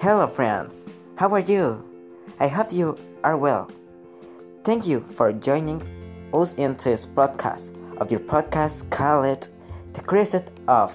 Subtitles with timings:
[0.00, 0.88] Hello, friends.
[1.16, 1.84] How are you?
[2.38, 3.68] I hope you are well.
[4.62, 5.82] Thank you for joining
[6.32, 9.48] us in this podcast of your podcast called
[9.94, 10.94] The Crescent of.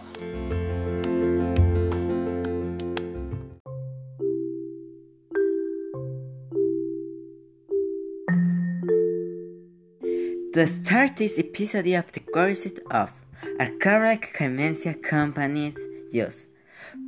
[10.53, 13.11] The start this episode of The Crescent of
[13.59, 15.77] are correct convention companies
[16.09, 16.45] use.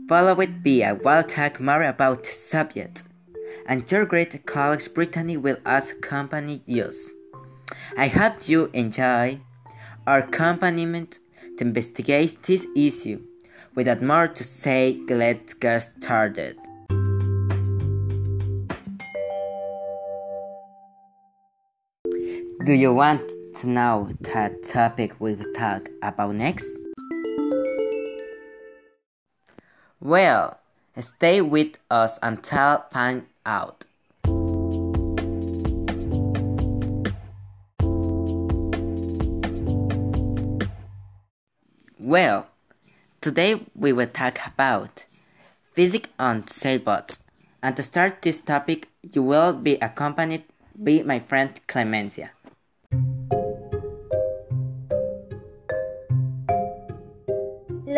[0.07, 3.03] Followed by I will talk more about subject.
[3.67, 7.09] And your great colleagues Brittany will ask company use.
[7.97, 9.41] I hope you enjoy
[10.05, 11.19] our accompaniment
[11.57, 13.23] to investigate this issue.
[13.73, 16.57] Without more to say, let's get started.
[22.65, 23.21] Do you want
[23.57, 26.84] to know the topic we will talk about next?
[30.05, 30.59] Well,
[31.01, 33.85] stay with us until find out.
[41.97, 42.45] Well,
[43.19, 45.07] today we will talk about
[45.73, 47.17] physics on sailboats.
[47.63, 50.43] And to start this topic, you will be accompanied
[50.77, 52.29] by my friend Clemencia.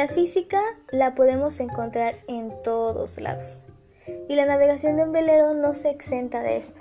[0.07, 3.59] La física la podemos encontrar en todos lados
[4.29, 6.79] y la navegación de un velero no se exenta de esto.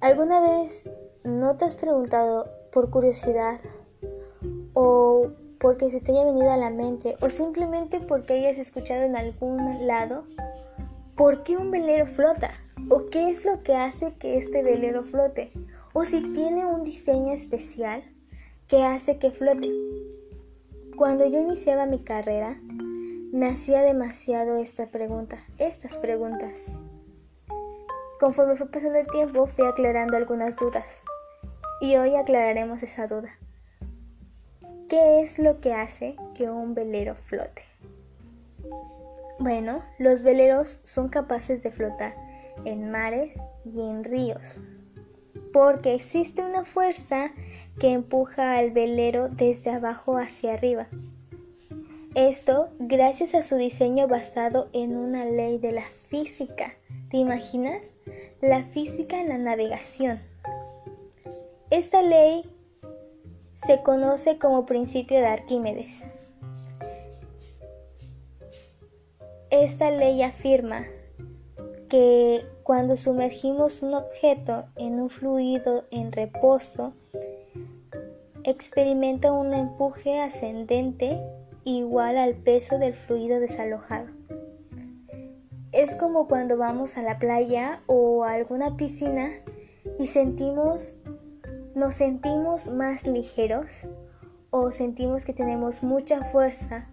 [0.00, 0.84] ¿Alguna vez
[1.22, 3.60] no te has preguntado por curiosidad
[4.72, 9.14] o porque se te haya venido a la mente o simplemente porque hayas escuchado en
[9.14, 10.24] algún lado
[11.14, 12.52] por qué un velero flota
[12.88, 15.52] o qué es lo que hace que este velero flote
[15.92, 18.02] o si tiene un diseño especial
[18.66, 19.70] que hace que flote?
[20.98, 26.72] Cuando yo iniciaba mi carrera, me hacía demasiado esta pregunta, estas preguntas.
[28.18, 30.98] Conforme fue pasando el tiempo, fui aclarando algunas dudas.
[31.80, 33.28] Y hoy aclararemos esa duda.
[34.88, 37.62] ¿Qué es lo que hace que un velero flote?
[39.38, 42.16] Bueno, los veleros son capaces de flotar
[42.64, 44.58] en mares y en ríos,
[45.52, 47.32] porque existe una fuerza
[47.78, 50.88] que empuja al velero desde abajo hacia arriba.
[52.14, 56.74] Esto gracias a su diseño basado en una ley de la física.
[57.10, 57.92] ¿Te imaginas?
[58.40, 60.20] La física en la navegación.
[61.70, 62.44] Esta ley
[63.54, 66.04] se conoce como principio de Arquímedes.
[69.50, 70.84] Esta ley afirma
[71.88, 76.92] que cuando sumergimos un objeto en un fluido en reposo,
[78.44, 81.20] experimenta un empuje ascendente
[81.64, 84.08] igual al peso del fluido desalojado.
[85.72, 89.30] Es como cuando vamos a la playa o a alguna piscina
[89.98, 90.96] y sentimos,
[91.74, 93.86] nos sentimos más ligeros
[94.50, 96.88] o sentimos que tenemos mucha fuerza.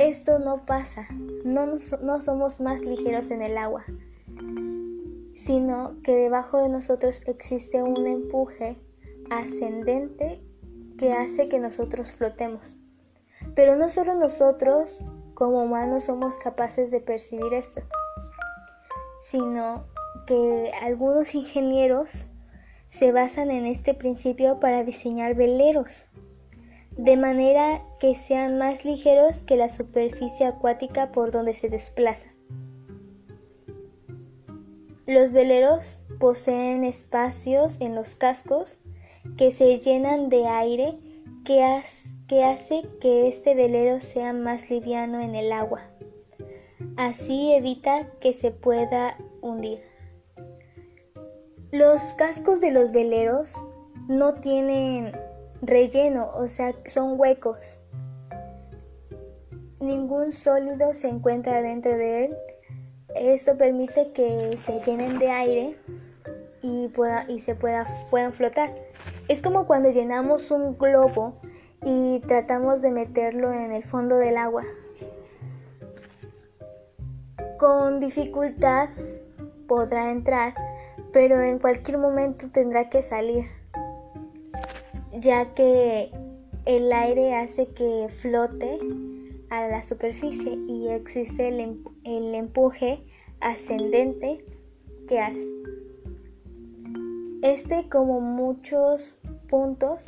[0.00, 1.08] Esto no pasa,
[1.44, 1.66] no,
[2.02, 3.84] no somos más ligeros en el agua,
[5.38, 8.76] sino que debajo de nosotros existe un empuje
[9.30, 10.42] ascendente
[10.98, 12.76] que hace que nosotros flotemos.
[13.54, 15.00] Pero no solo nosotros
[15.34, 17.82] como humanos somos capaces de percibir esto,
[19.20, 19.86] sino
[20.26, 22.26] que algunos ingenieros
[22.88, 26.06] se basan en este principio para diseñar veleros,
[26.96, 32.37] de manera que sean más ligeros que la superficie acuática por donde se desplazan.
[35.08, 38.76] Los veleros poseen espacios en los cascos
[39.38, 40.98] que se llenan de aire
[41.46, 41.64] que,
[42.44, 45.80] hace que este velero sea más liviano en el agua.
[46.98, 49.80] Así evita que se pueda hundir.
[51.72, 53.54] Los cascos de los veleros
[54.08, 55.12] no tienen
[55.62, 57.78] relleno, o sea, son huecos.
[59.80, 62.36] Ningún sólido se encuentra dentro de él
[63.20, 65.76] esto permite que se llenen de aire
[66.62, 68.74] y, pueda, y se pueda, puedan flotar.
[69.28, 71.34] Es como cuando llenamos un globo
[71.84, 74.64] y tratamos de meterlo en el fondo del agua.
[77.58, 78.88] Con dificultad
[79.66, 80.54] podrá entrar,
[81.12, 83.46] pero en cualquier momento tendrá que salir,
[85.12, 86.10] ya que
[86.64, 88.78] el aire hace que flote
[89.50, 93.04] a la superficie y existe el, em-, el empuje
[93.40, 94.44] ascendente
[95.08, 95.48] que hace.
[97.42, 99.18] Este, como muchos
[99.48, 100.04] puntos,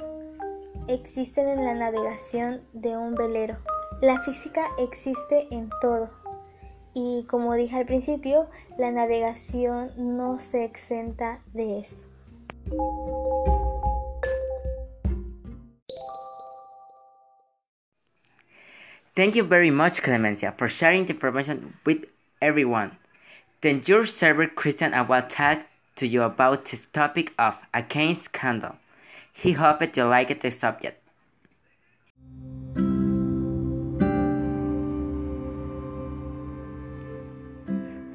[0.88, 3.56] existen en la navegación de un velero.
[4.00, 6.08] La física existe en todo
[6.94, 8.48] Y como dije al principio,
[8.78, 12.04] la navegación no se exenta de esto.
[19.20, 22.06] Thank you very much, Clemencia, for sharing the information with
[22.40, 22.96] everyone.
[23.60, 28.76] Then your server Christian I will talk to you about the topic of against scandal.
[29.30, 30.96] He hoped you liked the subject.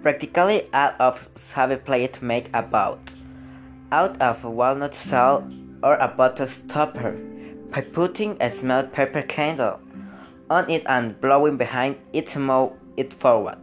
[0.01, 2.63] Practically all of us have played to make a
[3.91, 5.47] out of a walnut shell
[5.83, 7.11] or a bottle stopper
[7.69, 9.79] by putting a small paper candle
[10.49, 13.57] on it and blowing behind it to move it forward.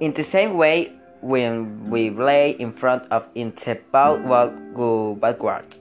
[0.00, 5.14] In the same way, when we lay in front of it, the boat will go
[5.16, 5.80] backwards.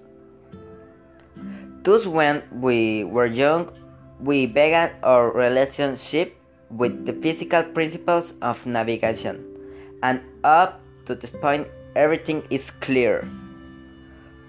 [1.83, 3.69] Thus, when we were young,
[4.19, 6.37] we began our relationship
[6.69, 9.43] with the physical principles of navigation,
[10.01, 13.27] and up to this point, everything is clear.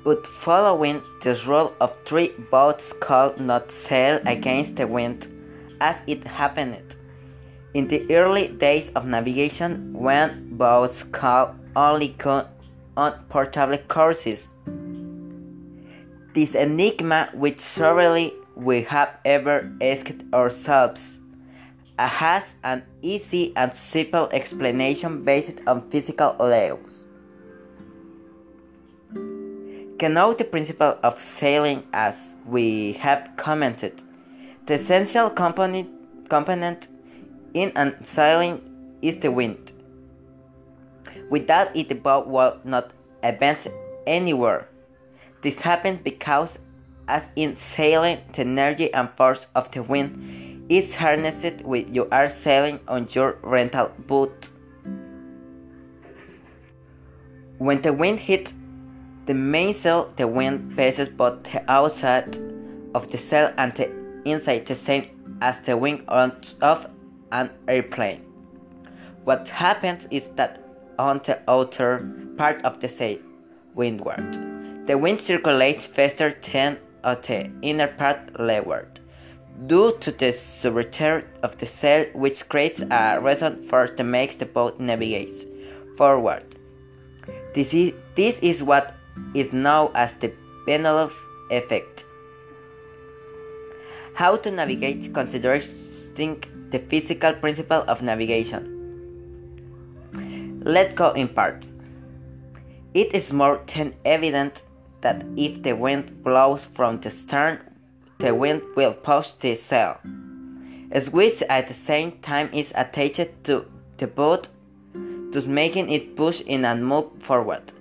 [0.04, 5.26] But following this rule of three boats could not sail against the wind
[5.80, 6.94] as it happened
[7.72, 12.46] in the early days of navigation when boats could only go
[12.96, 14.46] on portable courses.
[16.34, 21.18] This enigma which surely we have ever asked ourselves
[21.98, 27.06] uh, has an easy and simple explanation based on physical laws.
[30.08, 34.00] Know the principle of sailing as we have commented.
[34.66, 36.88] The essential component, component
[37.54, 38.60] in an sailing
[39.02, 39.72] is the wind.
[41.30, 42.92] Without it, the boat will not
[43.22, 43.66] advance
[44.06, 44.68] anywhere.
[45.42, 46.58] This happens because,
[47.08, 52.28] as in sailing, the energy and force of the wind is harnessed when you are
[52.28, 54.50] sailing on your rental boat.
[57.58, 58.54] When the wind hits
[59.26, 62.36] the mainsail, the wind passes both the outside
[62.94, 63.90] of the sail and the
[64.24, 66.86] inside, the same as the wing of
[67.32, 68.20] an airplane.
[69.24, 70.62] What happens is that
[70.98, 73.18] on the outer part of the sail,
[73.74, 79.00] windward, the wind circulates faster than on the inner part leeward
[79.66, 84.46] due to the subreturn of the sail which creates a reason for to make the
[84.46, 85.46] boat navigate
[85.96, 86.44] forward.
[87.54, 88.94] This is, this is what
[89.34, 90.32] is known as the
[90.66, 91.14] Penelope
[91.50, 92.04] effect.
[94.14, 95.62] How to navigate considering
[96.70, 98.70] the physical principle of navigation.
[100.64, 101.72] Let's go in parts.
[102.94, 104.62] It is more than evident
[105.00, 107.58] that if the wind blows from the stern
[108.18, 109.98] the wind will push the sail,
[111.10, 113.66] which at the same time is attached to
[113.98, 114.48] the boat,
[115.32, 117.72] thus making it push in and move forward.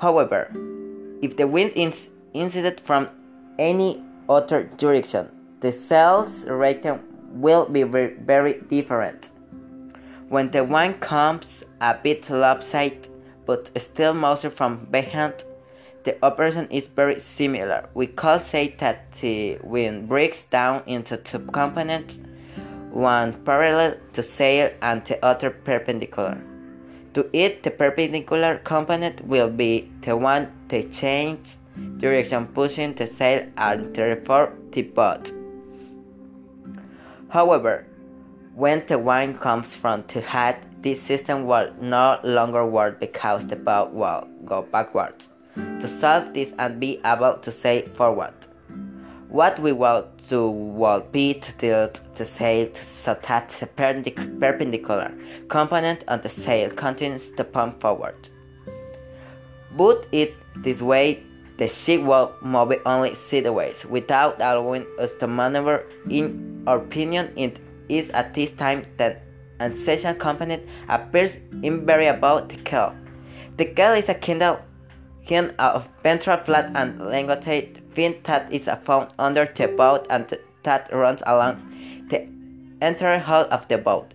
[0.00, 0.50] However,
[1.20, 3.08] if the wind is incident from
[3.58, 5.28] any other direction,
[5.60, 7.00] the sail's rating
[7.32, 9.30] will be very different.
[10.30, 13.08] When the wind comes a bit lopsided
[13.44, 15.44] but still mostly from behind,
[16.04, 17.88] the operation is very similar.
[17.92, 22.22] We could say that the wind breaks down into two components,
[22.90, 26.38] one parallel to sail and the other perpendicular.
[27.14, 31.58] To it, the perpendicular component will be the one that changes
[31.98, 35.32] direction pushing the sail and therefore the boat.
[37.30, 37.86] However,
[38.54, 43.56] when the wind comes from the head, this system will no longer work because the
[43.56, 48.34] boat will go backwards to solve this and be able to say forward.
[49.30, 55.14] What we want to will be to tilt the sail so that the perpendicular
[55.46, 58.16] component of the sail continues to pump forward.
[59.76, 61.22] But it this way,
[61.58, 65.86] the ship will move only sideways without allowing us to maneuver.
[66.10, 69.22] In our opinion, it is at this time that
[69.60, 72.96] an essential component appears invariable the keel.
[73.58, 74.58] The keel is a kindle
[75.24, 80.26] Fin of ventral flat and elongated fin that is found under the boat and
[80.62, 82.26] that runs along the
[82.80, 84.14] entire hull of the boat.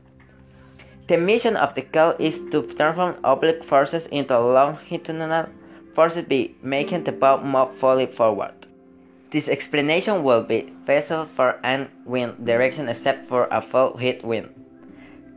[1.07, 5.49] The mission of the keel is to transform oblique forces into longitudinal
[5.93, 8.53] forces by making the boat move fully forward.
[9.31, 14.49] This explanation will be feasible for any wind direction except for a full head wind.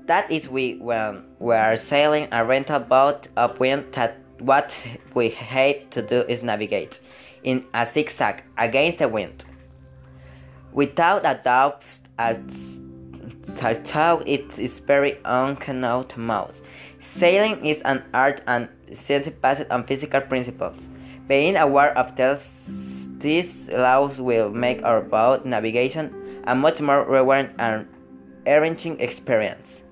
[0.07, 5.91] That is we when we are sailing a rental boat upwind that what we hate
[5.93, 7.01] to do is navigate
[7.43, 9.45] in a zigzag against the wind.
[10.73, 11.83] Without a doubt,
[12.19, 12.39] a
[13.63, 16.61] although it is very uncanonical.
[17.01, 20.89] Sailing is an art and science based on physical principles.
[21.27, 27.55] Being aware of this, these laws will make our boat navigation a much more rewarding
[27.59, 27.87] and
[28.47, 29.83] enriching experience.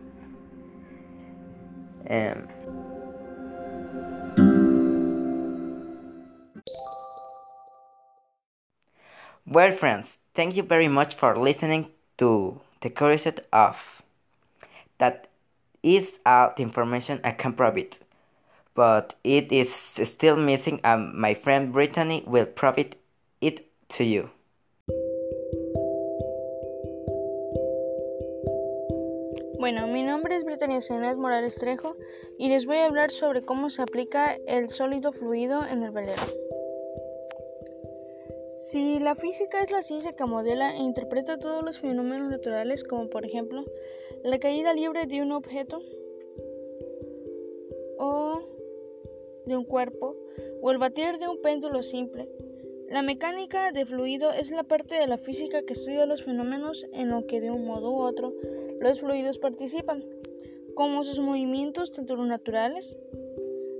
[2.08, 2.48] Um,
[9.56, 14.02] well, friends, thank you very much for listening to the curiosity of
[14.98, 15.28] that
[15.82, 17.96] is all the information I can provide,
[18.74, 22.96] but it is still missing, and my friend Brittany will provide
[23.40, 24.28] it to you.
[29.58, 31.96] Bueno, mi nombre es Brittany Zenet Morales Trejo
[32.38, 36.45] y les voy a hablar sobre cómo se aplica el sólido fluido en el velero.
[38.68, 43.08] Si la física es la ciencia que modela e interpreta todos los fenómenos naturales, como
[43.08, 43.64] por ejemplo
[44.24, 45.80] la caída libre de un objeto
[47.96, 48.40] o
[49.46, 50.16] de un cuerpo,
[50.62, 52.28] o el batir de un péndulo simple,
[52.88, 57.10] la mecánica de fluido es la parte de la física que estudia los fenómenos en
[57.10, 58.34] lo que de un modo u otro
[58.80, 60.04] los fluidos participan,
[60.74, 62.98] como sus movimientos tanto naturales,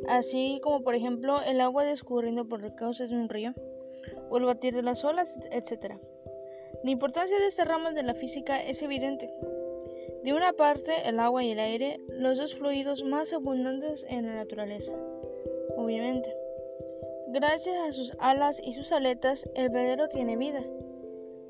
[0.06, 3.52] así como por ejemplo el agua discurriendo por el cauce de un río
[4.30, 5.94] o el batir de las olas, etc.
[6.82, 9.32] La importancia de esta rama de la física es evidente.
[10.24, 14.34] De una parte, el agua y el aire, los dos fluidos más abundantes en la
[14.34, 14.94] naturaleza,
[15.76, 16.34] obviamente.
[17.28, 20.64] Gracias a sus alas y sus aletas, el velero tiene vida.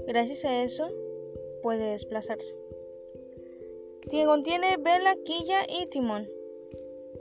[0.06, 0.88] Gracias a eso,
[1.62, 2.54] puede desplazarse.
[4.24, 6.28] Contiene vela, quilla y timón.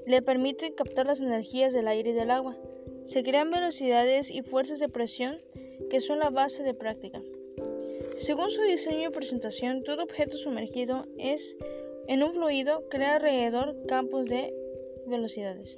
[0.06, 2.56] Le permite captar las energías del aire y del agua.
[3.06, 5.40] Se crean velocidades y fuerzas de presión
[5.92, 7.22] que son la base de práctica.
[8.18, 11.56] Según su diseño y presentación, todo objeto sumergido es
[12.08, 14.54] en un fluido crea alrededor campos de
[15.06, 15.78] velocidades.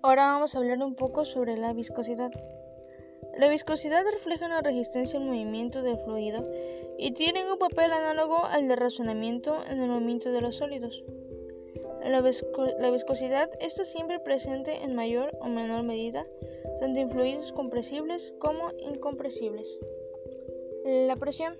[0.00, 2.30] Ahora vamos a hablar un poco sobre la viscosidad.
[3.36, 6.48] La viscosidad refleja la resistencia al movimiento del fluido
[6.98, 11.02] y tiene un papel análogo al de razonamiento en el movimiento de los sólidos.
[12.04, 16.26] La, viscosidad está siempre presente en mayor o menor medida,
[16.78, 19.78] tanto en fluidos compresibles como incompresibles.
[20.84, 21.56] La presión.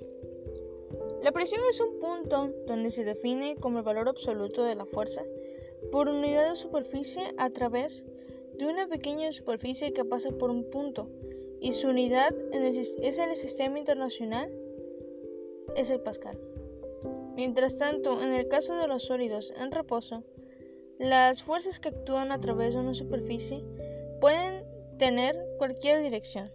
[1.23, 5.25] La presión es un punto donde se define como el valor absoluto de la fuerza
[5.91, 8.05] por unidad de superficie a través
[8.59, 11.09] de una pequeña superficie que pasa por un punto
[11.61, 14.53] y su unidad es en el sistema internacional
[15.75, 16.39] es el pascal.
[17.37, 20.23] Mientras tanto, en el caso de los sólidos en reposo,
[20.99, 23.65] las fuerzas que actúan a través de una superficie
[24.21, 24.65] pueden
[24.99, 26.53] tener cualquier dirección.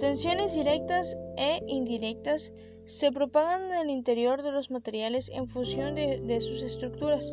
[0.00, 2.52] Tensiones directas e indirectas
[2.84, 7.32] se propagan en el interior de los materiales en función de, sus estructuras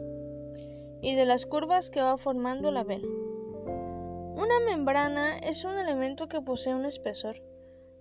[1.01, 3.07] y de las curvas que va formando la vela.
[3.07, 7.41] Una membrana es un elemento que posee un espesor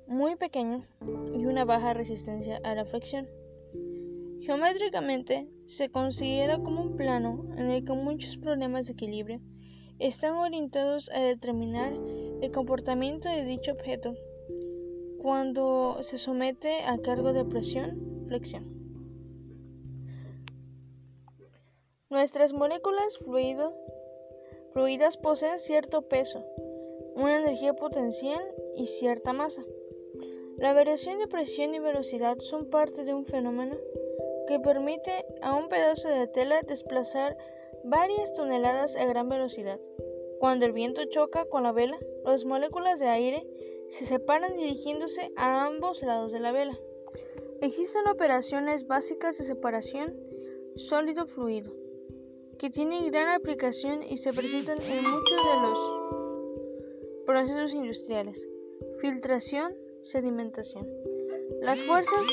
[0.06, 0.86] muy pequeño
[1.34, 3.28] y una baja resistencia a la fricción.
[4.40, 9.38] Geométricamente, se considera como un plano en el que muchos problemas de equilibrio
[9.98, 11.92] están orientados a determinar
[12.40, 14.14] el comportamiento de dicho objeto
[15.18, 18.64] cuando se somete a cargo de presión, flexión.
[22.08, 23.18] Nuestras moléculas
[24.72, 26.42] fluidas poseen cierto peso,
[27.14, 28.42] una energía potencial
[28.74, 29.62] y cierta masa.
[30.56, 33.76] La variación de presión y velocidad son parte de un fenómeno
[34.50, 37.38] que permite a un pedazo de tela desplazar
[37.84, 39.78] varias toneladas a gran velocidad.
[40.40, 43.46] Cuando el viento choca con la vela, las moléculas de aire
[43.86, 46.76] se separan dirigiéndose a ambos lados de la vela.
[47.60, 50.18] Existen operaciones básicas de separación
[50.74, 51.72] sólido-fluido
[52.58, 55.92] que tienen gran aplicación y se presentan en muchos de los
[57.24, 58.48] procesos industriales.
[58.98, 60.88] Filtración, sedimentación.
[61.62, 62.26] Las fuerzas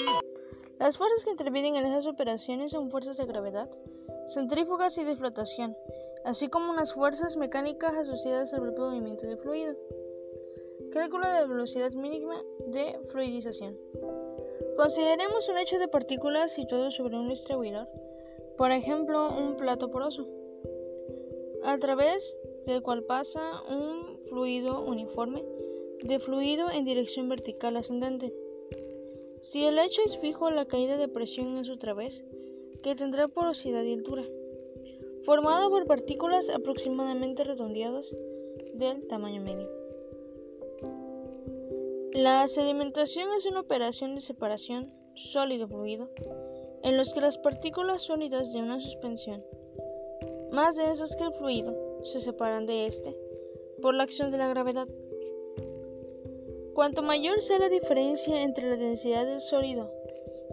[0.80, 3.70] las fuerzas que intervienen en esas operaciones son fuerzas de gravedad,
[4.28, 5.76] centrífugas y de flotación,
[6.24, 9.76] así como unas fuerzas mecánicas asociadas al propio movimiento de fluido.
[10.92, 13.78] Cálculo de velocidad mínima de fluidización.
[14.76, 17.88] Consideremos un hecho de partículas situado sobre un distribuidor,
[18.58, 20.28] por ejemplo un plato poroso,
[21.64, 25.44] a través del cual pasa un fluido uniforme
[26.04, 28.34] de fluido en dirección vertical ascendente.
[29.42, 32.24] Si el hecho es fijo, la caída de presión es otra vez,
[32.82, 34.24] que tendrá porosidad y altura,
[35.24, 38.16] formado por partículas aproximadamente redondeadas
[38.74, 39.70] del tamaño medio.
[42.14, 46.10] La sedimentación es una operación de separación sólido-fluido
[46.84, 49.44] en los que las partículas sólidas de una suspensión,
[50.52, 53.16] más densas que el fluido, se separan de éste
[53.82, 54.88] por la acción de la gravedad.
[56.78, 59.92] Cuanto mayor sea la diferencia entre la densidad del sólido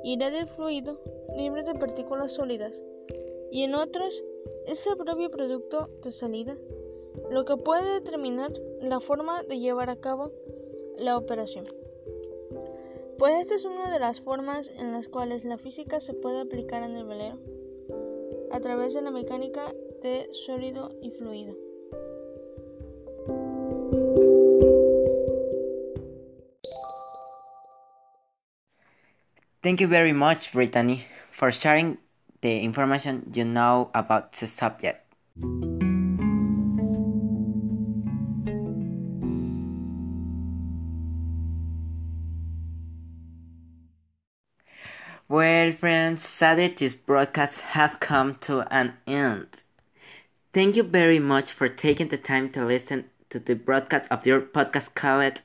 [0.03, 0.99] y la del fluido
[1.37, 2.83] libre de partículas sólidas,
[3.51, 4.25] y en otros
[4.65, 6.57] es el propio producto de salida,
[7.31, 10.33] lo que puede determinar la forma de llevar a cabo
[10.97, 11.67] la operación.
[13.19, 16.85] Pues esta es una de las formas en las cuales la física se puede aplicar
[16.85, 17.39] en el velero,
[18.51, 21.64] a través de la mecánica de sólido y fluido.
[29.65, 31.97] Thank you very much, Brittany, for sharing
[32.43, 35.01] the information you know about the subject.
[45.31, 49.65] Well, friends, sadly, this broadcast has come to an end.
[50.53, 54.43] Thank you very much for taking the time to listen to the broadcast of your
[54.43, 55.41] podcast called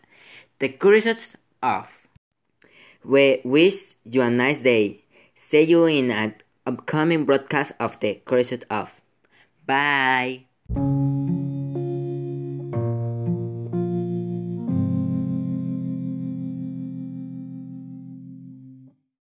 [0.60, 1.99] The Curiosities of.
[3.04, 5.06] We wish you a nice day.
[5.36, 9.02] See you in an upcoming broadcast of The Curiosities of.
[9.66, 10.46] Bye.